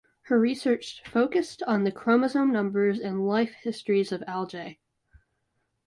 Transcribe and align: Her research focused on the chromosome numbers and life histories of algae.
Her 0.23 0.39
research 0.39 1.03
focused 1.05 1.61
on 1.67 1.83
the 1.83 1.91
chromosome 1.91 2.51
numbers 2.51 2.99
and 2.99 3.27
life 3.27 3.53
histories 3.61 4.11
of 4.11 4.23
algae. 4.25 4.79